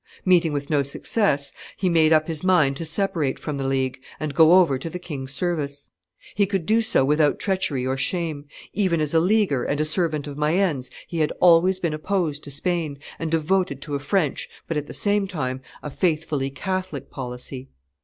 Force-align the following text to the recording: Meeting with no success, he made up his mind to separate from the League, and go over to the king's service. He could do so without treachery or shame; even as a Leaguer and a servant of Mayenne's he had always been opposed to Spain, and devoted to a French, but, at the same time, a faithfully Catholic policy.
Meeting 0.25 0.51
with 0.51 0.67
no 0.67 0.81
success, 0.81 1.53
he 1.77 1.87
made 1.87 2.11
up 2.11 2.27
his 2.27 2.43
mind 2.43 2.75
to 2.75 2.83
separate 2.85 3.37
from 3.37 3.57
the 3.57 3.63
League, 3.67 3.99
and 4.19 4.33
go 4.33 4.53
over 4.59 4.79
to 4.79 4.89
the 4.89 4.97
king's 4.97 5.31
service. 5.31 5.91
He 6.33 6.47
could 6.47 6.65
do 6.65 6.81
so 6.81 7.05
without 7.05 7.37
treachery 7.37 7.85
or 7.85 7.97
shame; 7.97 8.45
even 8.73 8.99
as 8.99 9.13
a 9.13 9.19
Leaguer 9.19 9.63
and 9.63 9.79
a 9.79 9.85
servant 9.85 10.25
of 10.25 10.39
Mayenne's 10.39 10.89
he 11.07 11.19
had 11.19 11.31
always 11.39 11.79
been 11.79 11.93
opposed 11.93 12.43
to 12.45 12.49
Spain, 12.49 12.97
and 13.19 13.29
devoted 13.29 13.79
to 13.83 13.93
a 13.93 13.99
French, 13.99 14.49
but, 14.67 14.75
at 14.75 14.87
the 14.87 14.93
same 14.95 15.27
time, 15.27 15.61
a 15.83 15.91
faithfully 15.91 16.49
Catholic 16.49 17.11
policy. 17.11 17.69